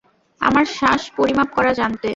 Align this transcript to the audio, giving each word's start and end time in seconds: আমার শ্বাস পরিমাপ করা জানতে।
আমার 0.41 0.65
শ্বাস 0.75 1.01
পরিমাপ 1.17 1.49
করা 1.57 1.71
জানতে। 1.73 2.07